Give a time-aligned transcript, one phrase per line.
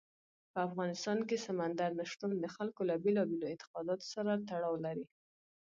[0.51, 5.05] په افغانستان کې سمندر نه شتون د خلکو له بېلابېلو اعتقاداتو سره تړاو لري.